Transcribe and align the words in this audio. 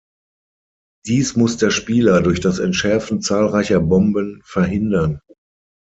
Dies 1.05 1.35
muss 1.35 1.57
der 1.57 1.69
Spieler 1.69 2.23
durch 2.23 2.39
das 2.39 2.57
entschärfen 2.57 3.21
zahlreicher 3.21 3.79
Bomben 3.81 4.41
verhindern. 4.43 5.21